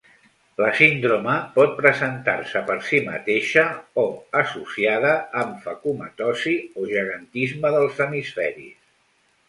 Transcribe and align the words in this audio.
La 0.61 0.69
síndrome 0.77 1.35
pot 1.57 1.75
presentar-se 1.81 2.63
per 2.71 2.77
si 2.89 3.03
mateixa 3.11 3.67
o 4.05 4.07
associada 4.43 5.15
amb 5.45 5.63
facomatosis 5.69 6.83
o 6.85 6.91
gegantisme 6.97 7.77
dels 7.81 8.07
hemisferis. 8.09 8.77